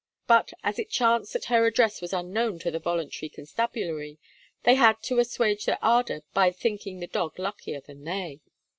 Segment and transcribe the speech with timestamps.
[0.25, 4.17] But as it chanced that her address was unknown to the volunteer constabulary,
[4.63, 8.41] they had to assuage their ardour by thinking the dog luckier than they.